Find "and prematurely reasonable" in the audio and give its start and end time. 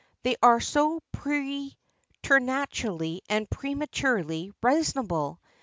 3.29-5.39